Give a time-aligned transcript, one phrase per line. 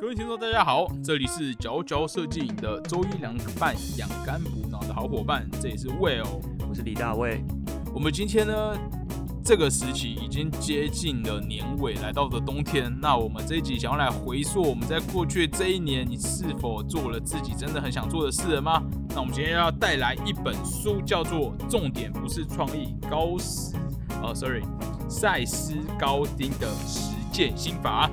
[0.00, 7.42] 各位听众，大家好，这里是佼佼设计营的周一凉拌养肝补脑的好伙伴，这里是 Will，我是李大卫。
[7.92, 8.78] 我们今天呢，
[9.42, 12.94] 这个时期已经接近了年尾，来到了冬天。
[13.00, 18.82] 那我们这一集想要来回溯我们在过去这一年，你是否做了自己真的很想做的事了吗？
[19.08, 23.74] 那我们今天要带来一本书，叫做《重点不是创意高斯》，
[24.22, 24.62] 呃，sorry，
[25.08, 28.10] 赛斯高丁的实践心法。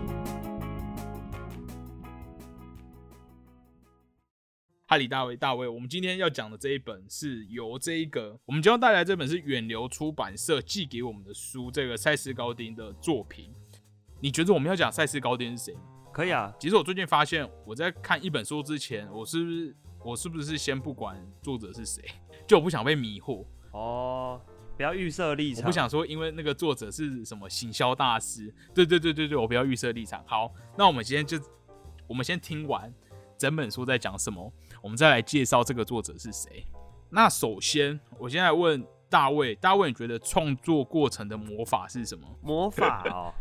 [4.85, 13.49] 哈里大卫，大卫，我们今天要讲的这一本是由这一个，我们将要带来这本是远流出版社寄给我们的书，这个赛斯高丁的作品。
[14.19, 15.77] 你觉得我们要讲赛斯高丁是谁？
[16.11, 16.53] 可以啊。
[16.59, 22.03] 其实我最近发现，我在看一本书之前，我是不是我是不是先不管作者是谁，
[22.45, 24.41] 就我不想被迷惑哦，
[24.75, 25.63] 不要预设立场。
[25.63, 30.23] 我不想说，因为那个作者是什么行销大师，对对对对对，我不要预设立场。
[30.25, 31.39] 好，那我们今天就
[32.07, 32.93] 我们先听完
[33.37, 34.51] 整本书在讲什么。
[34.81, 36.65] 我们再来介绍这个作者是谁。
[37.09, 42.27] 那首先，我先来问大卫，大卫，你觉得创作过程的魔法是什么？
[42.41, 43.31] 魔法哦，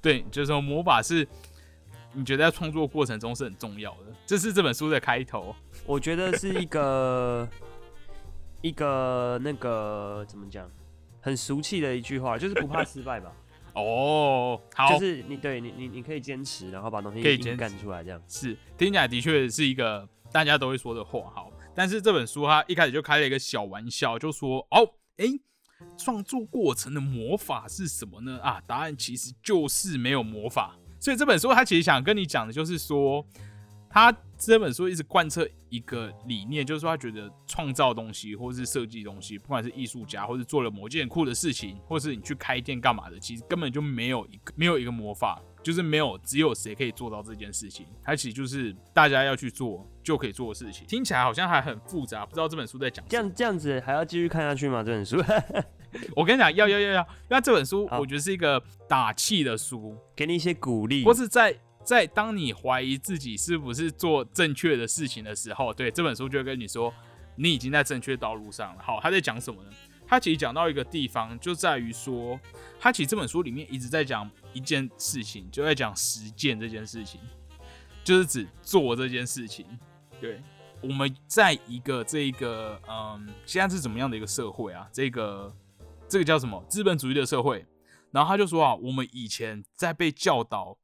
[0.00, 1.26] 对，就是说魔法是
[2.12, 4.14] 你觉得在创作过程中是很重要的。
[4.26, 5.56] 这是这本书的开头。
[5.86, 7.48] 我觉得是一个
[8.60, 10.70] 一个那个怎么讲，
[11.22, 13.32] 很俗气的一句话，就是不怕失败吧。
[13.74, 20.06] 哦，好，就是你对你你你可以坚持，然后把东西可以干出来，这样是听起来的确是一个。
[20.32, 25.26] 大家都会说的话，好，但是这本书它一开始就开了一个小玩笑，就说哦，哎，
[25.98, 28.40] 创作过程的魔法是什么呢？
[28.40, 30.74] 啊，答案其实就是没有魔法。
[30.98, 33.22] 所以这本书它其实想跟你讲的就是说，
[33.92, 45.40] 他这本书一直贯彻一个理念，就是说他觉得创造东西或是设计东西，不管是艺术家或是做了某件酷的事情，或是你去开店干嘛的，其实根本就没有一个没有一个魔法。
[45.62, 47.86] 就是没有，只有谁可以做到这件事情。
[48.02, 50.84] 它其实就是大家要去做就可以做的事情。
[50.88, 53.04] 听起来好像还很复杂，不知道这本书在讲。
[53.08, 54.82] 这样这样子还要继续看下去吗？
[54.82, 55.22] 这本书？
[56.16, 57.08] 我跟你讲，要要要要。
[57.28, 66.92] 那这本书我觉得是一个打气的书，给你一些鼓励，或是在在当你怀疑自己是不是做正确的事情的时候，对这本书就会跟你说，
[67.36, 68.82] 你已经在正确道路上了。
[68.82, 69.70] 好，他在讲什么呢？
[70.06, 72.38] 他其实讲到一个地方，就在于说，
[72.78, 77.18] 他其实这本书里面一直在讲一件事情，就在讲实践这件事情，
[78.04, 79.66] 就是指做这件事情。
[80.20, 80.42] 对，
[80.82, 84.86] 我们在一个这个嗯，现在是怎么样的一个社会啊？
[84.92, 85.50] 这个
[86.06, 87.64] 这个叫什么资本主义的社会？
[88.10, 90.76] 然后他就说啊，我们以前在被教导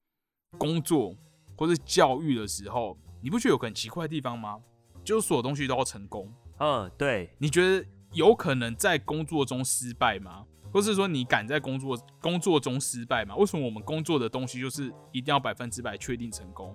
[0.56, 1.14] 工作
[1.56, 4.58] 或是教育的时候，你不觉得有很奇怪的地方吗？
[5.04, 6.32] 就是所有东西都要成功。
[6.58, 7.86] 嗯，对，你觉得？
[8.14, 10.46] 有可能在工作中失败吗？
[10.72, 13.36] 或是说你敢在工作工作中失败吗？
[13.36, 16.74] 为什么我们工作的东西就是一定要百分之百确定成功？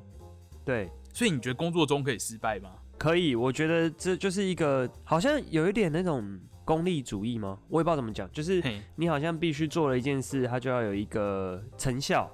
[0.64, 2.70] 对，所以你觉得工作中可以失败吗？
[3.00, 7.58] 可以，我觉得这就是一个好像有一点那种功利主义吗？
[7.68, 8.64] 我也不知道怎么讲，就是
[8.96, 12.32] 你好像必须做了一件事，它就要有一个成效，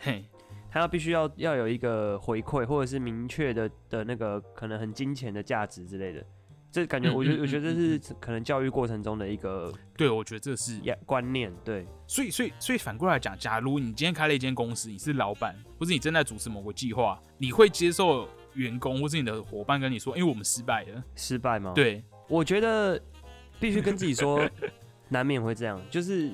[0.71, 6.23] 它要必须要要有一个回馈，或者是明确的的那个可能很金钱的价值之类的。
[6.71, 11.83] 这感觉，我觉得，我觉得这是可能教育过程中的一个，对，我觉得这是观念，对。
[12.05, 21.71] 所以，所以，所以反过来讲，假如你今天开了一间公司，你是老板，或是你正在主持某个计划，你会接受员工或是你的伙伴跟你说，因为我们失败了，失败吗？
[21.73, 23.01] 对，我觉得
[23.59, 24.47] 必须跟自己说，
[25.09, 26.29] 难免会这样，就是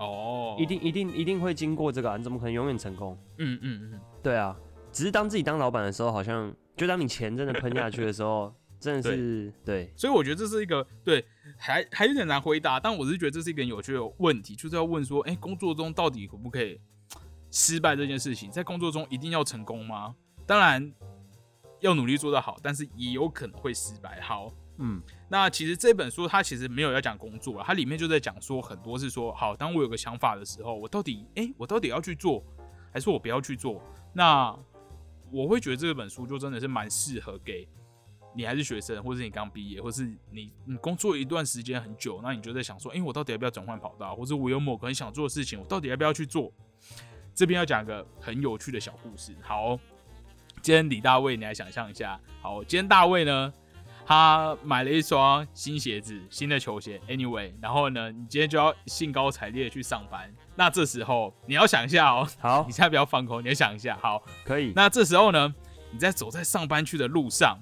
[0.00, 3.16] 哦，一定，一定，一定会经过这个，你怎么可能永远成功？
[3.38, 4.56] 嗯嗯嗯，对啊，
[4.90, 8.52] 只是当自己当老板的时候，好像就当你钱真的喷下去的时候。
[8.80, 11.22] 真的是对，所以我觉得这是一个对，
[11.58, 12.80] 还还有点难回答。
[12.80, 16.80] 但我是觉得这是一个有趣的问题，就是要问说，哎，工作中到底可不可以
[17.50, 20.14] 失败这件事情，在工作中一定要成功吗？
[20.46, 20.90] 当然
[21.80, 24.18] 要努力做得好，但是也有可能会失败。
[24.22, 32.42] 好，嗯，那其实这本书它其实没有要讲工作，它里面就在讲说很多是说，好，当我有个想法的时候，我到底，哎，我到底要去做，
[32.92, 33.80] 还是我不要去做？
[34.12, 34.56] 那
[35.30, 37.68] 我会觉得这本书就真的是蛮适合给。
[38.32, 46.52] 你还是学生，或者你刚毕业，或是你你工作一段时间很久，那你就在想说，哎，我到底要不要转换跑道，或者我有某个很想做的事情，我到底要不要去做？
[47.34, 49.34] 这边要讲个很有趣的小故事。
[49.42, 49.76] 好，
[50.62, 52.20] 今天李大卫，你来想象一下。
[52.40, 53.52] 好，今天大卫呢，
[54.10, 57.00] 他买了一双新鞋子，新的球鞋。
[57.06, 60.28] Anyway，然后呢，你今天就要兴高采烈去上班。
[60.56, 63.96] 那这时候你要想一下哦，好， 你现在不要放空，你要想一下。
[64.02, 64.72] 好，可以。
[64.74, 65.54] 那这时候呢，
[65.92, 67.56] 你在走在上班去的路上。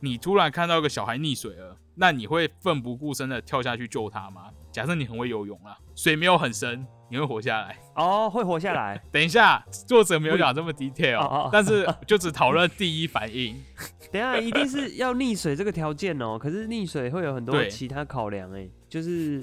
[0.00, 4.50] 你突然看到一个小孩溺水了，那你会奋不顾身的跳下去救他吗？
[4.78, 7.76] 假设你很会游泳啊，水没有很深，你会活下来？
[7.96, 9.02] 哦，会活下来。
[9.10, 13.60] 等一下，作者没有讲这么 detail，但是 就只讨论第一反应。
[14.12, 16.38] 等下，一定是要溺水这个条件哦。
[16.38, 19.42] 可是溺水会有很多其他考量，哎，就是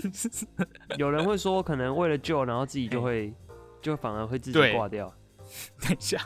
[0.97, 3.33] 有人会说，可能为了救，然后自己就会，
[3.81, 5.13] 就反而会自己挂掉。
[5.81, 6.17] 等一下。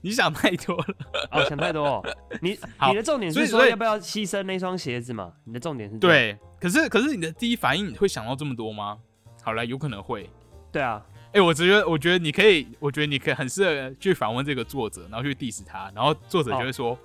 [0.00, 0.84] 你想太多了，
[1.32, 1.84] 哦，想太多。
[1.84, 2.16] 哦。
[2.40, 2.58] 你
[2.88, 5.32] 你的重点是说要不要牺牲那双鞋子嘛？
[5.44, 8.98] 你的重点是对，可是可是你的第一反应会想到这么多吗？
[9.42, 10.30] 好了，有可能会。
[10.70, 11.02] 对啊，
[11.32, 16.96] 哎，我觉得我觉得你可以，我觉得你可以很适合去访问这个作者，然后去 diss 他，然后作者就会说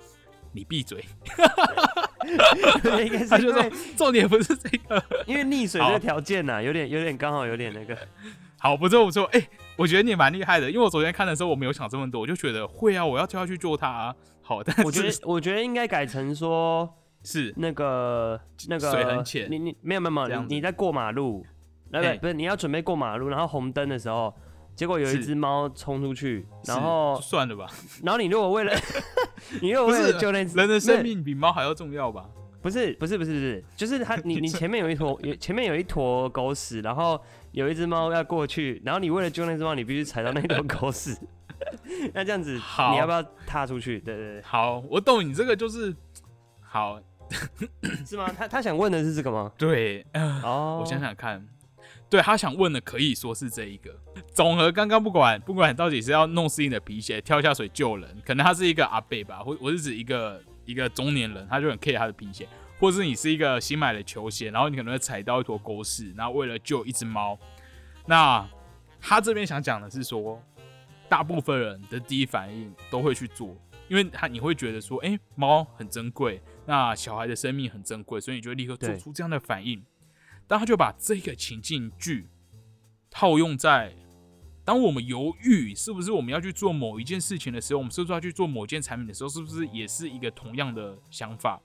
[0.52, 1.04] 你闭嘴。
[2.24, 7.96] 应该是说重点不是这个，因为溺水这个条件呐，有点有点刚好有点那个。
[8.64, 9.46] 好，不错不错，哎。
[9.76, 14.14] 我觉得你蛮厉害的，因为我昨天看的时候我没有想这么多，我就觉得会啊，我要跳下去救他啊。
[14.40, 16.88] 好，但我觉得 我觉得应该改成说，
[17.24, 21.44] 是那个那个水很浅，你你没有没有没有，你在过马路，
[21.90, 24.32] 那个不是你要准备过马路，然后红灯的时候，
[24.76, 27.66] 结果有一只猫冲出去，然后算了吧。
[28.04, 28.72] 然后你如果为了
[29.60, 32.26] 你如果为了救那只人的生命比猫还要重要吧？
[32.62, 37.20] 不是不是不是不是，就是它你你前面有一坨有前面有一坨狗屎，然后
[37.54, 41.16] 有一只猫要过去，然后你为了救那只猫，你必须踩到那坨狗屎。
[42.12, 42.52] 那这样子，
[42.90, 43.98] 你要不要踏出去？
[44.00, 44.42] 对对对。
[44.42, 45.94] 好，我懂你这个就是
[46.60, 47.00] 好，
[48.04, 48.30] 是吗？
[48.36, 49.50] 他他想问的是这个吗？
[49.56, 50.04] 对，
[50.42, 51.46] 哦，我想想看，
[52.10, 53.90] 对他想问的可以说是这一个。
[54.34, 60.42] 总和刚刚不管不管到底是要弄湿你的皮鞋跳下水救人，可能他是一个阿贝吧，或我是指一个。
[60.66, 62.48] 一个中年人，他就很 care 他的皮鞋，
[62.78, 67.38] 或者是你是一个新买的球鞋，然后你可能会踩到一坨狗屎，然后为了救一只猫，
[68.06, 68.46] 那
[69.00, 70.42] 他这边想讲的是说，
[71.08, 73.56] 大部分人的第一反应都会去做，
[73.88, 79.84] 因为他你会觉得说，哎，猫很珍贵，那小孩的生命很珍贵，所以你就立刻做出这样的反应，
[80.46, 82.28] 但他就把这个情境剧
[83.10, 83.94] 套用在。
[84.66, 91.60] 当我们犹豫是不是我们要去做某一件事情的时候，我们是不是要去做某件产品的时候，是不是也是一个同样的想法？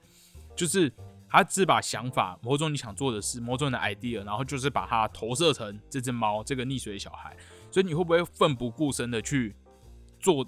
[0.59, 0.91] 就是
[1.29, 7.33] 他只把想法，某种你想做的事，某种的 idea，然后就是把它投射成这只猫，这个溺水的小孩。
[7.71, 9.55] 所以你会不会奋不顾身的去
[10.19, 10.45] 做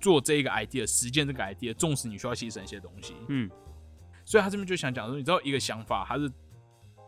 [0.00, 3.14] 做这一个 idea，实践这个 idea，纵使你需要牺牲一些东西？
[3.28, 3.48] 嗯。
[4.24, 6.28] 所以他这边就想讲说，你知道一个想法，它是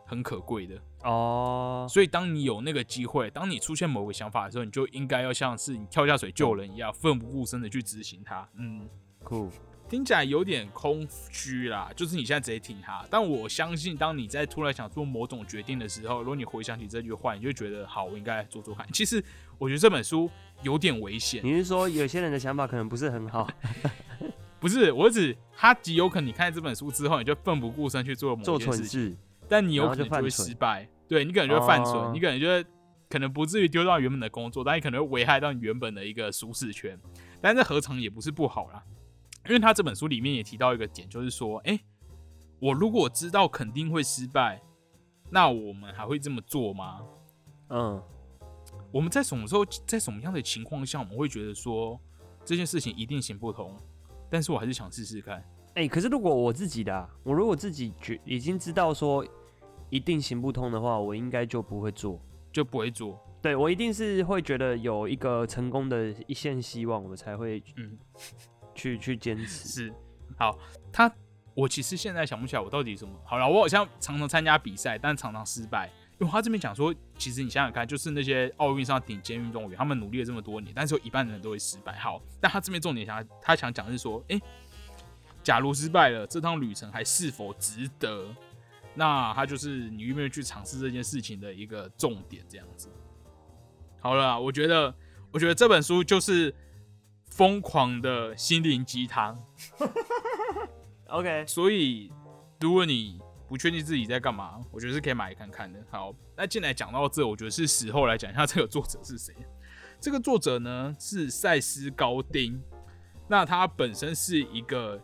[0.07, 0.81] 很可贵的。
[1.03, 8.49] 哦，所以当你有那个机会，当你出现某个想法的时候，你就应该要像是你跳下水救人一样，奋不顾身的去执行它。
[8.55, 8.89] 嗯，
[9.25, 9.51] 酷，
[9.91, 11.91] 听起来有点空虚啦。
[11.97, 18.87] 就是你现在直接听它，但我相信，当你在突然想做某种决定的时候，如果你回想起这句话，你就觉得好，我应该做做看。
[18.93, 19.23] 其实
[19.59, 20.31] 我觉得这本书
[20.63, 21.45] 有点危险。
[21.45, 23.51] 你是说有些人的想法可能不是很好？
[24.61, 29.19] 不是，我指他极有可能你看这本书之后，你就奋不顾身去做某件事情。
[29.49, 32.65] 但你有可能就会失败，对你可能就会犯蠢，你可能就会
[33.09, 36.97] 可能不至于丢到原本的工作，但你可能会危害到你原本的一个舒适圈。
[37.41, 38.81] 但这何尝也不是不好啦？
[39.47, 41.79] 因为他这本书里面也提到一个点，就是说，哎，
[42.59, 44.63] 我如果知道肯定会失败，
[45.31, 47.01] 那我们还会这么做吗？
[47.69, 48.03] 嗯，
[48.93, 51.99] 我们在什么时候，在什么样的情况下，我们会觉得说
[52.45, 53.77] 这件事情一定行不通？
[54.31, 55.45] 但是我还是想试试看。
[55.75, 59.27] 哎，可是如果我自己的，我如果自己觉已经知道说。
[59.93, 63.19] 一定行不通的话，我应该就不会做，就不会做。
[63.43, 67.99] 对我一定是会觉得有一个成功的一线希望，我才会嗯
[68.81, 69.69] 去去坚持。
[69.69, 69.95] 是，
[70.39, 70.59] 好，
[70.91, 71.13] 他
[71.55, 73.13] 我其实现在想不起来我到底什么。
[73.25, 75.91] 好了，我好像常常参加比赛，但常常失败。
[76.19, 81.99] 因为他这边讲说，其实你想想看，就是那些奥运上顶尖运动员，他们努力了这么多年，但是有一半的人都会失败。
[81.99, 84.39] 好，但他这边重点想他想讲是说，哎，
[85.43, 88.27] 假如失败了，这趟旅程还是否值得？
[88.95, 92.91] 那他就是你愿不愿意去尝试这件事情的一个重点，这样子。
[94.01, 94.95] 好了，我觉得，
[95.31, 96.55] 我觉得这本书就是
[97.31, 99.43] 疯狂的心灵鸡汤。
[101.09, 102.13] OK，所以
[102.61, 103.19] 如果你
[103.49, 105.83] 不确定自己在干嘛，我觉得是可以买来看看的。
[105.91, 109.35] 好，那进来讲到这，我觉得是时候来讲一下这个作者是谁。
[110.01, 112.63] 这个作者呢是赛斯高丁，
[113.29, 115.01] 那他本身是一个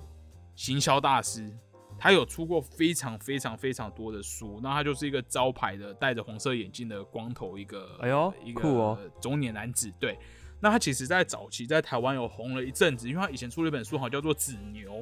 [0.54, 1.50] 行销大师。
[1.98, 9.90] 他有出过非常非常非常多的书，那他就是一个招牌的戴着红色眼镜的光头一个，哎呦，一个中年男子。
[9.98, 10.18] 对，
[10.60, 14.92] 那他其实在早期在台湾有红了一阵子，因为他以前出了一本书，好叫做《紫牛》。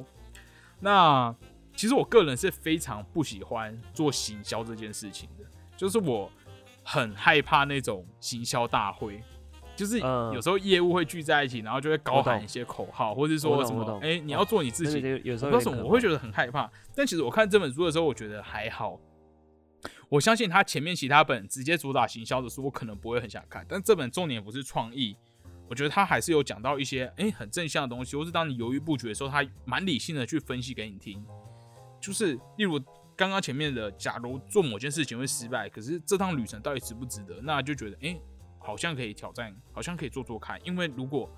[0.79, 1.33] 那
[1.75, 5.45] 其实我个人是非常不喜欢做行销这件事情的，
[5.75, 6.31] 就是我
[6.83, 9.21] 很害怕那种行销大会，
[9.75, 15.21] 就是有时候业务会聚在一起，然后就会高喊一些口号，或者说什么，哎，你要做你自己。
[15.23, 16.69] 有时候，我会觉得很害怕。
[16.93, 18.99] 但其实我看这本书的时候，我觉得还好。
[20.07, 23.65] 我相信他前面其他本直接主打行销的书，我可能不会很想看。
[23.67, 25.17] 但这本重点不是创意，
[25.67, 31.25] 我觉得他还是有讲到一些哎很正向的东西，或是当你犹豫不决的时候，他蛮理性的去分析给你听。
[31.99, 32.79] 就是例如
[33.15, 37.41] 刚刚前面的，假如做某件事情会失败，可是这趟旅程到底值不值得？
[37.41, 38.19] 那就觉得哎。
[38.57, 40.59] 好像可以挑战，好像可以做做看。
[40.65, 41.29] 因为如果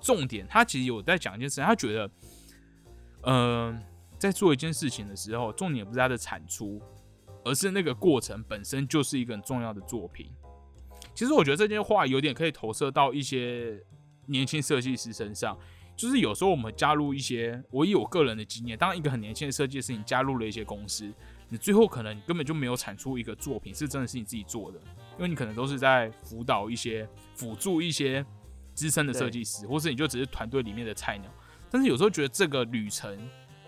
[0.00, 2.10] 重点，他其实有在讲一件事，他觉得，
[3.24, 3.82] 嗯，
[4.18, 6.80] 在做一件事情的时候，重点不是它的产出，
[7.44, 10.32] 而是那个过程本身就是一个很重要的作品。
[11.18, 13.76] 其实我觉得这件话有点可以投射到一些
[14.26, 15.58] 年轻设计师身上，
[15.96, 21.12] 就是有时候我们加入一些，我以我个人的经验，当一个很年轻的设计师，你加入了一些公司。
[21.48, 24.78] 你最后可能你根本就没有产出一个作品，是真的是你自己做的，
[25.16, 28.24] 因为你可能都是在辅导一些、辅助一些
[28.72, 31.28] 资深的设计师，或是你就只是团队里面的菜鸟。
[31.68, 33.18] 但是有时候觉得这个旅程，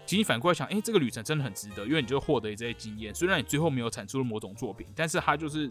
[0.07, 3.12] 其实反过来想，哎，这个旅程真的很值得，因为你就获得这些经验。
[3.12, 5.69] 虽然你最后没有产出了某种作品，但是它就是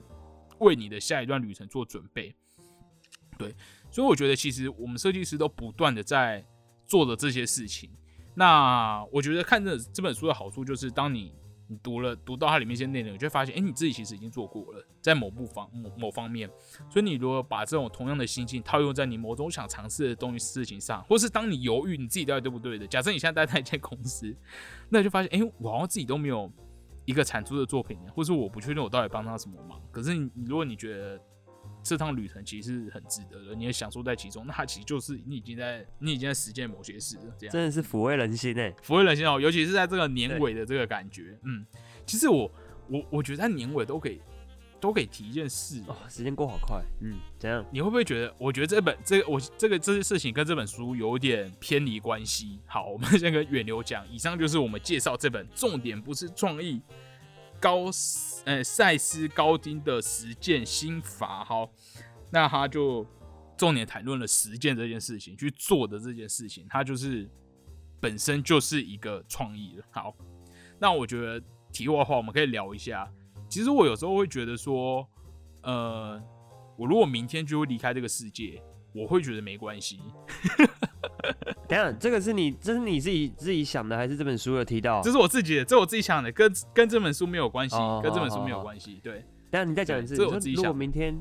[0.59, 2.33] 为你的下一段旅程做准备。
[3.37, 3.55] 对，
[3.89, 6.45] 所以我觉得其实我们设计师都不断的在
[6.85, 7.89] 做的这些事情。
[8.35, 11.33] 那我觉得看这这本书的好处就是，当你
[11.67, 16.49] 你读了读到它里面一些内容，你就会发现，哎，你自己其实已经做过了，在某部方某某方面。
[16.89, 24.35] 所以你如果把这种同样的心境套用在你某种想尝试的东西事情上，或是当你犹豫你自己到底对不对的，假设你现在待在一间公司，
[24.89, 26.51] 那就发现，哎，我好像自己都没有
[27.09, 29.81] 一个产出的作品，或是我不确定我到底帮他什么忙。
[29.91, 31.19] 可是你如果你觉得，
[31.81, 34.45] 这趟旅程其实是很值得的，你也享受在其中。
[34.45, 39.41] 那其实就是你已经在你已经在实践某些事了，这样真的是抚慰人心诶，抚慰人心哦。
[39.41, 41.65] 尤其是在这个年尾的这个感觉，嗯，
[42.05, 42.51] 其实我
[42.87, 44.21] 我我觉得在年尾都可以
[44.79, 45.95] 都可以提一件事哦。
[46.09, 47.65] 时间过好快，嗯，怎样？
[47.71, 48.33] 你会不会觉得？
[48.37, 52.59] 我觉得这本这个我这个这些事情跟这本书有点偏离关系。
[52.65, 56.81] 好，我们先跟远流讲，以上就是我们介绍这本，重点不是创意。
[57.61, 57.87] 高
[58.45, 61.69] 呃赛斯高丁的实践心法，好，
[62.31, 63.05] 那他就
[63.57, 67.29] 重点谈论了实践这件事情，去做的这件事情，它就是
[67.99, 69.83] 本身就是一个创意了。
[69.91, 70.15] 好，
[70.79, 73.11] 那我觉得题外话，我们可以聊一下。
[73.49, 75.05] 其实我有时候会觉得说，
[75.63, 76.21] 呃，
[76.77, 78.61] 我如果明天就会离开这个世界，
[78.93, 79.99] 我会觉得没关系。
[81.67, 85.01] 等下，这个是你，这是你自己自己想的，还是这本书有提到？
[85.01, 88.99] 这是我自己的，这我自己想的，跟跟这本书没有关系，跟这本书没有关系。
[89.03, 90.15] 对，等下你再讲一次。
[90.15, 90.63] 这我自己想。
[90.63, 91.19] 如果明天，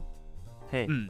[0.70, 1.08] 嘿，嗯，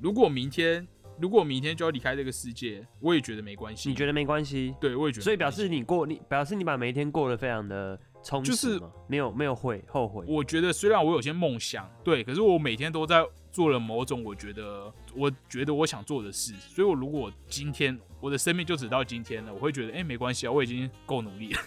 [0.00, 0.86] 如果明天，
[1.20, 3.88] 如果明天就要离开这个世界，我也觉得没关系。
[3.88, 4.74] 你觉得没关系？
[4.80, 5.24] 对，我也觉得。
[5.24, 10.24] 所以表示你过，你表示你把每一天过得非常的充实，就是没有没有会后悔。
[10.26, 13.24] 我觉得虽然我有些梦想，对，可是我每天都在。
[13.54, 21.60] 做了某种我觉得我觉得我想做的事，所以我如果今天我的生命就只到今天了，我会觉得哎没关系啊，我已经够努力了。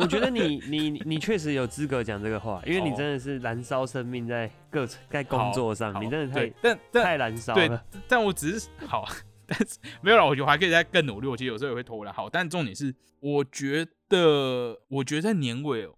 [0.00, 7.84] 我觉得 你你你确实有资格讲这个话，因为你真的是燃烧生命在各在工作上，你真的太但太燃烧了。
[8.08, 9.06] 但我只是好，
[9.46, 11.28] 但是没有了，我觉得还可以再更努力。
[11.28, 12.12] 我其实有时候也会偷懒。
[12.12, 15.88] 好，但重点是，我觉得我觉得在年尾，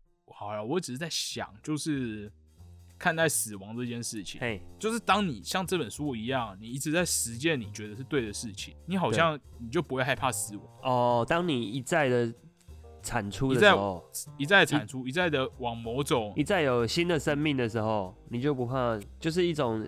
[0.41, 2.33] 好呀，我只是在想，就是。
[3.03, 11.27] 看待死亡这件事情，嘿，就是当你像这本书一样，你一直在实践你觉得是对的事情，你好像你就不会害怕死亡哦。
[11.27, 12.31] 当你一再的
[13.03, 14.05] 产出的时候，
[14.37, 19.83] 一再产出，一再的往某种，一再有新的生命的时候，你就不怕，就是一种。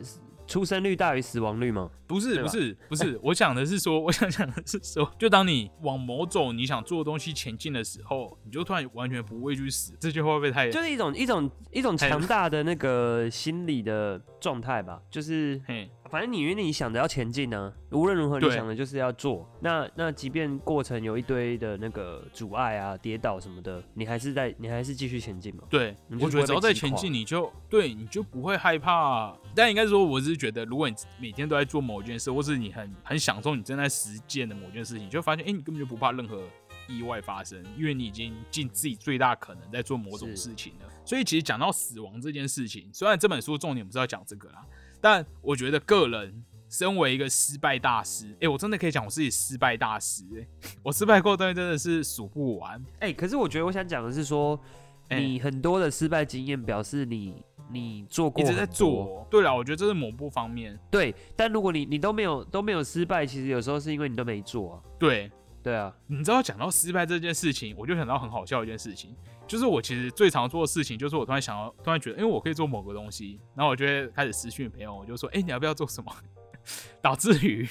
[0.52, 1.90] 出生率大于死亡率吗？
[2.06, 3.18] 不是，不是，不是。
[3.24, 9.96] 我想的是说， 我想讲的是说，就当你往某种你想做的东西前进的时候，你就突然完全不畏惧死。
[9.98, 10.68] 这句话会不会太？
[10.70, 15.00] 就是一种一种一种强大的那个心理的状态吧。
[15.10, 19.48] 就是，嘿，反正你因为你想着要前进呢，无论如何你想的就是要做。
[19.62, 25.62] 那那即便过程有一堆的那个阻碍啊、跌倒什么的，你还是在你还是继续前进嘛。
[25.70, 29.34] 对，我觉得只要在前进，你就对，你就不会害怕。
[29.54, 36.42] 但应该说，我是觉得，如果你每天都在做某件事，或是你很很享受你正在实践的某件事情，你就发现，哎，你根本就不怕任何
[36.88, 40.86] 意外发生，因为你已经尽自己最大可能在做某种事情了。
[41.06, 44.62] 所以，其实讲到死亡这件事情，虽然这本书重点不是要讲这个啦，
[45.02, 50.46] 但我觉得个人身为一个失败大师，哎，我真的可以讲我自己失败大师，哎，
[50.82, 52.82] 我失败过东西真的是数不完。
[53.00, 54.58] 哎，可是我觉得我想讲的是说，
[55.10, 57.44] 你很多的失败经验表示你。
[57.70, 60.78] 你做过一直在做，对了，我觉得这是某部方面。
[60.90, 64.82] 对，但如果你你都没有都没有失败，其实有时候是因为你都没做。
[64.98, 65.94] 对，对啊。
[66.06, 69.14] 你知道讲到失败这件事情，我就想到很好笑一件事情，
[69.46, 76.12] 就是我其实最常做的事情，就是我突然想到，突然觉得，因为我可以做某个东西，然后我就会开始私讯朋友，我就说，哎，你要不要做什么？
[77.02, 77.68] 导致于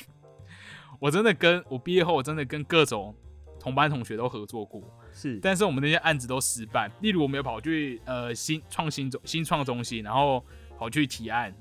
[0.99, 3.15] 我真的跟我毕业后，我真的跟各种
[3.59, 4.83] 同班同学都合作过，
[5.13, 6.91] 是，但是我们那些案子都失败。
[7.01, 10.43] 例如，我们有跑去呃新创新中新创中心，然后
[10.77, 11.53] 跑去提案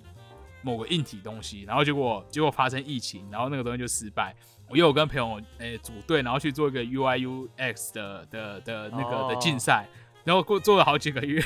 [0.63, 4.35] 某个硬体东西，然后结果结果发生疫情，然后那个东西就失败。
[4.69, 9.89] 我又有跟朋友诶组队，然后去做一个 UIUX 的的的那个的竞赛，
[10.23, 11.43] 然后过做了好几个月，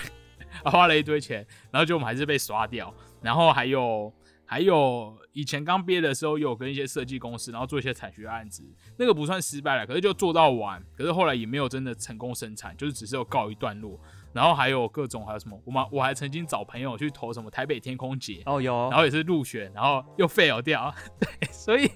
[0.64, 2.92] 花了一堆钱，然后就我们还是被刷掉。
[3.23, 4.12] 然后还有
[4.44, 8.62] 还有以前刚毕业的时候，有跟一些设计公司，然后做一些产学案子，
[8.99, 13.99] 那个不算失败了，可是就做到完，可是后来也没有真的成功生产，就是只是有告一段落。
[14.34, 21.90] 然后还有各种还有什么，我们我还曾经找朋友去投什么台北天空节哦有，然后也是入选，然后又 fail 掉， 对，所以。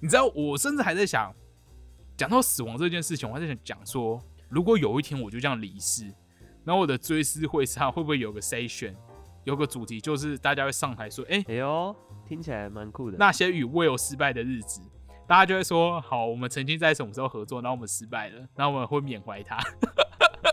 [0.00, 1.34] 你知道，我甚至还在想，
[2.16, 4.16] 讲到死亡这件事情，我还在想讲说，
[4.48, 6.04] 如果有一天我就这样离世，
[6.64, 8.94] 然后我的追思会上会不会有个 session，
[9.42, 13.16] 有个主题，就是大家会上台说，哎，哎呦，听起来蛮酷的。
[13.18, 14.80] 那些与 Will 失败的日子，
[15.26, 19.58] 大家就会说，好，我们曾经在什么时候合作，然后我们失败了，然后我们会缅怀他。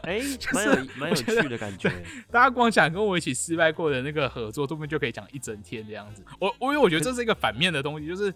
[0.06, 0.22] 哎，
[0.54, 1.92] 蛮有蛮有趣的感觉。
[2.32, 6.24] 大家光想跟我一起失败过的那个合作，这边就可以讲一整天这样子。
[6.40, 8.34] 我我因为我觉得这是一个反面的东西，就是。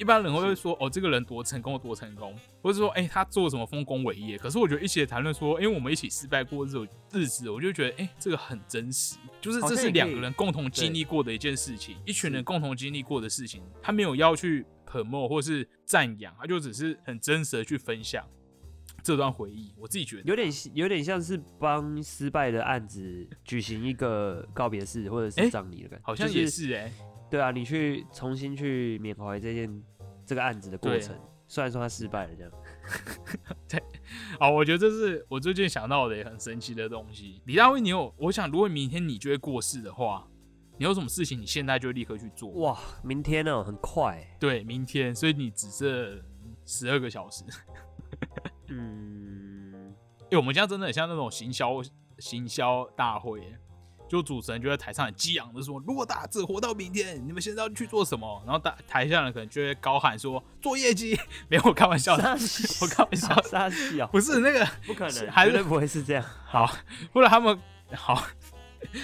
[0.00, 4.38] 一般人会说哦，这个人多成功多成功，或者说哎，他做什么丰功伟业。
[4.38, 13.60] 可是我觉得一起谈论说，因为，我们一起失败过这种日子，我就觉得哎，这个很真实，就是这是两个人共同经历过的一件事情，一群人共同经历过的事情。
[13.82, 18.24] 他没有要去 promote 或是赞扬，他就只是很真实的去分享
[19.08, 19.72] 这段回忆。
[19.74, 26.92] 我自己觉得有点有点像是帮失败的案子举行一个告别式或者是葬礼的感觉，好像也是哎。
[27.30, 29.82] 对啊，你去重新去缅怀这件
[30.26, 32.52] 这个案子的过程，虽然说他失败了，这样。
[33.66, 33.82] 对，
[34.38, 37.40] 好，我觉得这是我最近想到的也很神奇的东西。
[37.46, 38.14] 李大卫，你有？
[38.18, 40.28] 我想，如果明天你就会过世的话，
[40.76, 41.40] 你有什么事情？
[41.40, 42.50] 你现在就立刻去做？
[42.50, 43.64] 哇，明天呢？
[43.64, 44.22] 很快。
[44.38, 46.22] 对，明天，所以你只剩
[46.66, 47.42] 十二个小时。
[48.68, 49.94] 嗯，
[50.30, 51.82] 哎，我们现在真的很像那种行销
[52.18, 53.42] 行销大会。
[54.08, 61.14] 就主持人就在台上很激昂的说：“如果大家只活到明天，你们现在要去做什么？”然后大台下人可能就会高喊说：“做业绩。
[61.46, 62.22] ”没有，我开玩笑的，
[62.80, 64.08] 我开玩笑，杀气啊！
[64.10, 66.24] 不是那个，不可能，还是不会是这样。
[66.46, 66.64] 好，
[67.12, 67.60] 或者他们
[67.92, 68.14] 好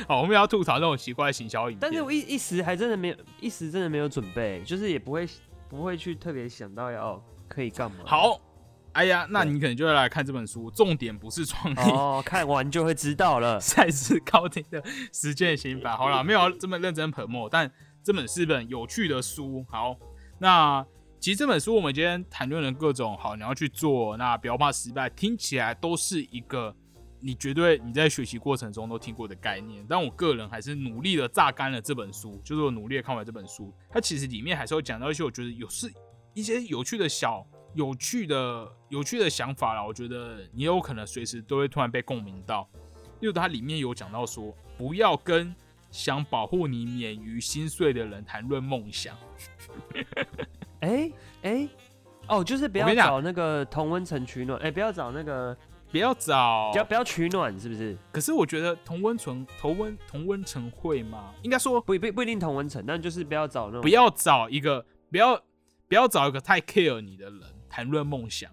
[0.09, 1.81] 好，我们要吐槽那种奇怪的行销影片。
[1.83, 5.29] 但是我一一时还真的没有，一时真的没有准备，就是也不会
[5.69, 7.99] 不会去特别想到要可以干嘛。
[8.07, 8.41] 好。
[8.95, 13.59] 哎呀，那你可能就会来看这本书，重点不是创意哦，看完就会知道了。
[13.61, 14.81] 赛事高听的
[15.13, 17.69] 实践刑法，好了，没有这么认真捧墨，但
[18.05, 19.67] 这本是本有趣的书。
[19.69, 19.97] 好，
[20.39, 20.87] 那
[21.19, 26.73] 其实这本书我们今天谈论了各种好，你要去做，那不要怕失败，听起来都是一个
[27.19, 29.85] 你绝对你在学习过程中都听过的概念。
[29.89, 35.93] 但我个人还是努力的榨干了这本书，就是我努力的看完这本书，它其实里面还是会讲到一些我觉得有是
[36.33, 37.45] 一些有趣的小。
[37.75, 42.69] 有趣的、有趣的想法啦，我觉得你有可能随时都会突然被共鸣到。
[43.21, 45.55] 因为它里面有讲到说，不要跟
[45.91, 49.17] 想保护你免于心碎的人谈论梦想。
[50.81, 51.11] 哎
[51.43, 51.69] 哎，
[52.29, 55.57] 哦，就是不要找那个同温层取暖，哎，不要找那个，
[55.91, 57.97] 不要找，不要不要取暖，是不是？
[58.13, 61.33] 可是我觉得同温层、同温同温层会吗？
[61.43, 65.41] 应该说不不不一定同温层，但就是不要找那种，不要找一个，不要
[65.89, 67.41] 不要找一个太 care 你的人。
[67.75, 68.49] 谈论梦想，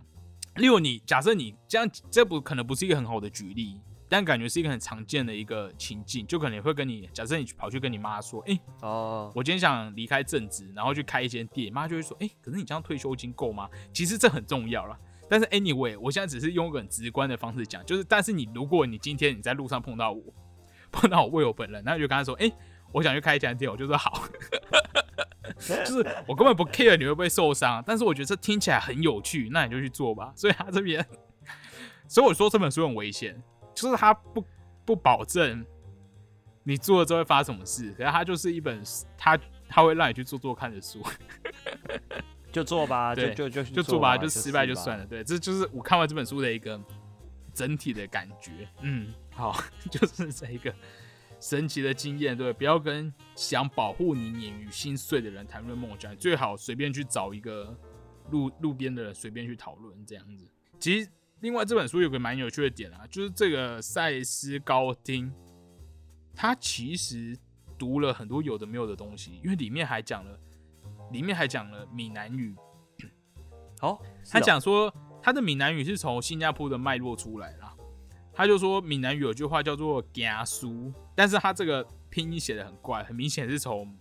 [0.56, 3.80] 例如你假设你这样，这不可能不是一个很好的举例，
[4.10, 13.70] 但感觉是一个很常见的一个情境，就可能会跟你假设你跑去跟你妈说，哎，哦，我今天想离开正职，然后去开一间店，妈就会说，哎，可是你这样退休金够吗？
[13.94, 14.98] 其实这很重要了，
[15.30, 20.24] 但是 anyway，我现在只是用一个很直观的方式讲，就是但是你如果你今天你在路上碰到我，
[20.92, 22.52] 碰到我为我本人，那就跟他说，哎，
[22.91, 24.23] 我想去开一家店，我就说好。
[25.86, 30.32] 就是我根本不 care 你会不会受伤，但是我觉得这听起来很有趣，那你就去做吧。
[30.38, 31.06] 所以他这边，
[32.08, 33.39] 所以我说这本书很危险，
[33.75, 34.43] 就是他不
[34.86, 35.63] 不保证
[36.63, 38.82] 你做了之后会发生什么事，可是他就是一本
[39.17, 39.38] 他
[39.69, 40.99] 他会让你去做做看的书，
[42.51, 45.06] 就做吧，就就就就做吧，就失败就算了。
[45.06, 46.80] 对，这就是我看完这本书的一个
[47.54, 48.67] 整体的感觉。
[48.82, 49.56] 嗯，好，
[49.91, 50.73] 就是这一个。
[51.41, 57.75] 神奇的经验，对，不要跟想保护你免于心碎的人谈论梦想，最好随便去找一个
[58.30, 60.47] 路路边的人随便去讨论这样子。
[60.80, 65.34] 其实，另外这本书有个蛮有趣的点啊，就是这个赛斯高汀，
[66.36, 67.36] 他其实
[67.75, 70.39] 读了很多有的没有的东西，因为里面还讲了，
[71.12, 72.56] 里面还讲了闽南语。
[73.80, 73.99] 好，
[74.30, 77.75] 他讲说他的闽南语是从新加坡的脉络出来了。
[78.34, 83.94] 他就说闽南语有句话叫做“行书”，但是他这个拼音写的很怪，很明显是从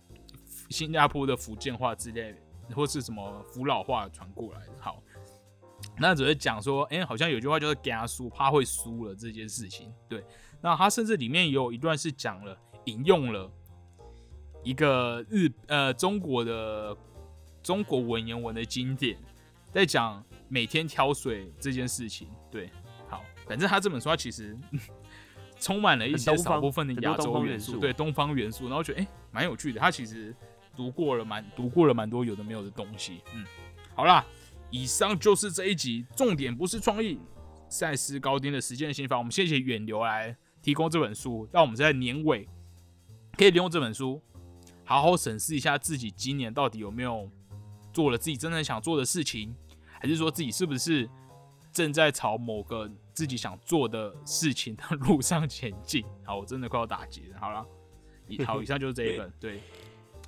[0.69, 4.71] 新加坡的福建话之类的，或是什么福佬话传过来的。
[4.79, 5.03] 好，
[5.97, 9.93] 那只是讲说，哎，好像有句话就是“他输，怕会输了”这件事情。
[10.07, 10.23] 对，
[10.61, 13.51] 那他甚至里面有一段是讲了，引用了
[14.63, 16.95] 一个日呃中国的
[17.61, 19.17] 中国文言文的经典，
[19.71, 22.29] 在讲每天挑水这件事情。
[22.49, 22.69] 对，
[23.51, 24.57] 反正他这本书他其实。
[25.63, 29.79] 充满了一些少部分的亚洲元素，对东方元素，然后觉得哎蛮有趣的。
[29.79, 30.35] 他其实
[30.75, 33.21] 读过了蛮读过了蛮多有的没有的东西。
[33.35, 33.45] 嗯，
[33.93, 34.25] 好啦，
[34.71, 37.19] 以上就是这一集，重点不是创意
[37.69, 39.19] 赛斯高丁的实践心法。
[39.19, 42.49] 我们谢谢远流来提供这本书，让我们在年尾
[43.37, 44.19] 可以利用这本书
[44.83, 47.29] 好好审视一下自己今年到底有没有
[47.93, 49.55] 做了自己真正想做的事情，
[49.99, 51.07] 还是说自己是不是
[51.71, 52.89] 正在朝某个。
[53.13, 56.03] 自己想做的事情的路上前进。
[56.25, 57.39] 好，我真的快要打结了。
[57.39, 57.63] 好了，
[58.45, 59.31] 好，以上就是这一本。
[59.37, 59.61] 对，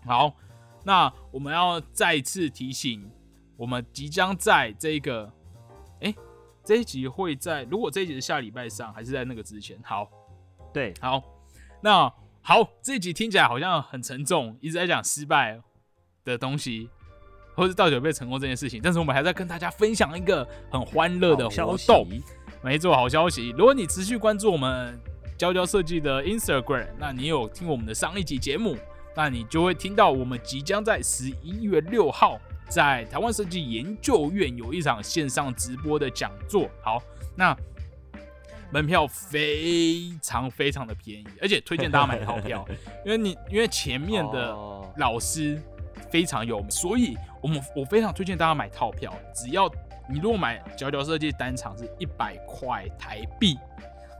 [0.06, 0.36] 好，
[0.84, 3.10] 那我们要再次提醒，
[3.56, 5.32] 我们即将在这个，
[6.02, 6.14] 哎，
[6.64, 9.82] 这一集会在，如果这一集是下礼拜上，还是在那个之前？
[9.82, 10.08] 好，
[10.74, 11.24] 对，好，
[11.82, 15.60] 那好，这一集听起来好像很沉重，一直在讲失败
[16.26, 16.90] 的东西，
[17.56, 18.80] 或者到底有没有成功这件事情。
[18.84, 22.08] 但是我们还在跟大家分享一个很欢乐的活动。
[22.62, 23.54] 没错，好消息！
[23.58, 24.98] 如果你持续关注我们
[25.38, 28.78] 娇娇设计的 Instagram，那你有听我们的上一集节目，
[29.16, 32.40] 那你就会听到我们即将在十一月六号
[32.70, 36.70] 在台湾设计研究院有一场线上直播的讲座。
[36.82, 37.04] 好，
[37.36, 37.54] 那
[38.72, 42.66] 门票非常非常的便宜，而且推荐大家买套票，
[43.06, 44.56] 因为你因为前面的
[44.98, 45.62] 老师
[46.12, 49.72] 非常有名，所以我们我非常推荐大家买套票，只要。
[50.10, 53.58] 你如果买角角设计单场是一百块台币，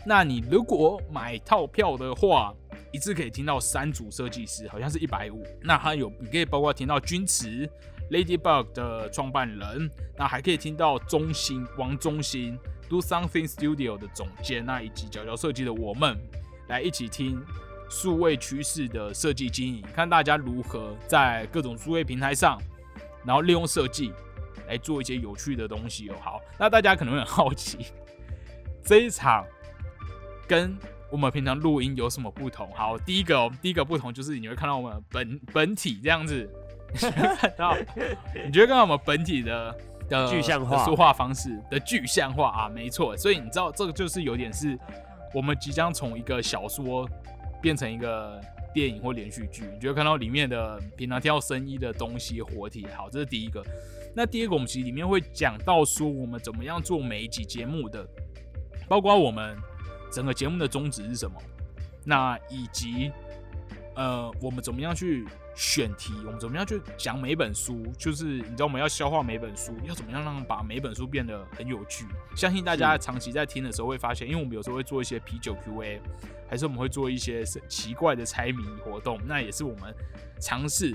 [0.06, 2.54] 那你如果买套票的话，
[2.94, 5.46] 一次可以听到三组设计师，好像是一百五。
[5.62, 7.70] 那还有你可以包括听到君池
[8.10, 12.58] Ladybug 的创办人，那还可以听到中兴王中兴
[12.88, 16.18] Do Something Studio 的总监，那以及角角设计的我们
[16.70, 17.44] 来一起听
[17.94, 22.60] 数位趋势的设计经营，看大家如何在各种数位平台上，
[23.24, 24.12] 然后利用设计。
[24.66, 26.16] 来做一些有趣的东西哦。
[26.22, 27.88] 好，那大家可能会很好奇，
[28.82, 29.46] 这一场
[30.48, 30.74] 跟
[31.12, 32.72] 我们平常录音有什么不同？
[32.74, 36.50] 好，第一个，第一个不同就是你会看到我们本本体这样子，
[36.96, 37.76] 看到，
[38.46, 39.78] 你觉得看到我们本体的
[40.08, 42.70] 的具象化说话方式的具象化啊？
[42.70, 44.80] 没错，所以你知道这个就是有点是
[45.34, 47.06] 我们即将从一个小说
[47.64, 48.42] 变成一个
[48.74, 52.86] 电影或连续剧，你就会看到里面的平常跳声音的东西活体。
[52.94, 53.64] 好，这是第一个。
[54.14, 58.06] 那第二个，我们其实里面会讲到说，我们怎么样做每一集节目的，
[58.90, 59.58] 包括我们
[60.12, 61.42] 整个节目的宗旨是什么，
[62.04, 63.10] 那以及
[63.96, 72.06] 呃，我们怎么样去选题，我们怎么样去讲每本书，就是你知道我们要消化每本书，要怎么样让把每本书变得很有趣。
[72.36, 76.02] 相信大家长期在听的时候会发现，因为我们有时候会做一些啤酒 Q&A，
[76.50, 79.94] 还是我们会做一些奇怪的猜谜活动，那也是我们
[80.40, 80.94] 尝试。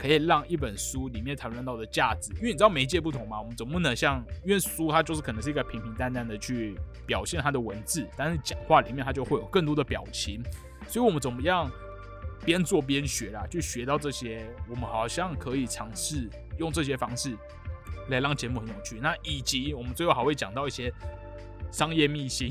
[0.00, 10.40] 可以让一本书里面谈论到的价值，因为你知道媒介不同嘛，我们总不能像，因为书它就是可能是一个平平淡淡的去表现它的文字，但是讲话里面它就会有更多的表情，
[10.86, 11.68] 所以我们怎么样
[12.48, 17.36] 边做边学啦，就学到这些，我们好像可以尝试用这些方式
[18.08, 18.98] 来让节目很有趣。
[19.02, 20.90] 那以及我们最后还会讲到一些
[21.70, 22.50] 商业秘辛，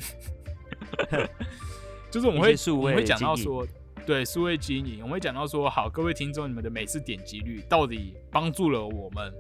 [2.12, 3.66] 就是我们会我们会讲到说。
[4.06, 9.34] 对，数位经营，我们会讲到说，好，各位听众，你们的每次点击率到底帮助了我们，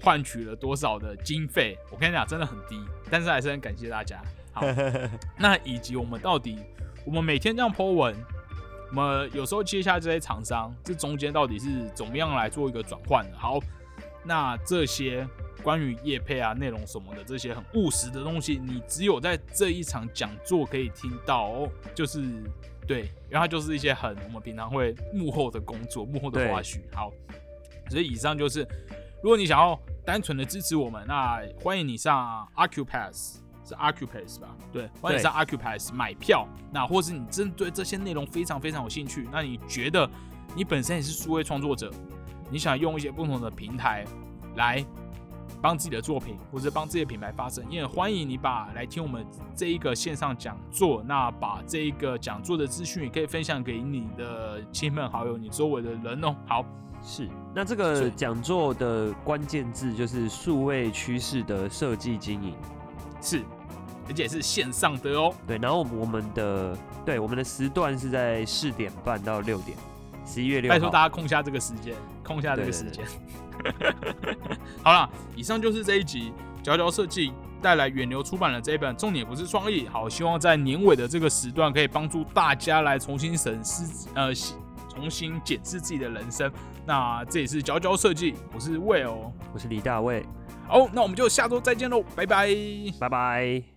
[0.00, 1.76] 换取了多少的经费？
[1.90, 4.22] 我跟你讲，真的很低，但是还是很感谢大家。
[4.52, 4.62] 好，
[5.38, 6.56] 那以及我们到底，
[7.04, 8.16] 我们每天这样 po 文，
[8.90, 13.36] 我们有时候接下这些厂商，这中间到底是怎么样来做一个转换的？
[13.38, 13.58] 好，
[14.24, 15.26] 那这些
[15.62, 22.42] 关于业配啊、内容什么的这些很务实的东西，你只有在这一场讲座可以听到哦，就是。
[22.88, 26.78] 对，然后就是一些很我们平常会幕后的工作、幕后的花絮。
[26.94, 27.10] 好，
[27.90, 28.60] 所以以上就是，
[29.20, 34.56] 如果你想要单纯的支持我们，那欢迎你上 Acupass，是 Occupies 吧？
[34.72, 36.46] 对，欢迎上 Occupies 买票。
[36.70, 40.08] 那或是你真对这些内容非常非常有兴趣，那你觉得
[40.54, 41.90] 你本身也是数位创作者，
[42.50, 44.04] 你想用一些不同的平台
[44.54, 44.84] 来。
[45.62, 51.02] 帮自己的作品或者帮自己的品牌发声，也欢迎你把来听我们这一个线上讲座。
[51.02, 56.36] 那把这一个讲座的资讯也可以分享给你的亲朋好友、你周围的人哦。
[56.46, 56.64] 好，
[57.02, 62.54] 是那这个讲座的关键字就是数位趋势的设计经营，
[63.22, 63.42] 是，
[64.08, 65.34] 而且是线上的哦。
[65.46, 69.76] 对，然后我们的对我们的时段是在四点半到六点，
[70.24, 73.04] 十一月六，拜托大家空下这个时间，空下这个时间。
[74.82, 79.86] 好了，以上就是这一集佼佼设计带来远流出版的这一本《重点不是创意》。
[79.90, 84.32] 好，希望在年尾的这个时段可以帮助大家来重新审视，呃，
[84.88, 86.52] 重新检视自己的人生。
[86.84, 90.24] 那这也是佼佼设计，我是魏哦，我是李大卫。
[90.68, 92.54] 好，那我们就下周再见喽，拜拜，
[93.00, 93.75] 拜拜。